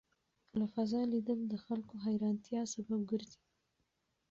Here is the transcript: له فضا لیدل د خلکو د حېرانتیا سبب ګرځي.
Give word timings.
له 0.59 0.65
فضا 0.73 1.01
لیدل 1.11 1.39
د 1.47 1.53
خلکو 1.65 1.93
د 1.97 2.01
حېرانتیا 2.05 2.61
سبب 2.73 2.99
ګرځي. 3.11 3.41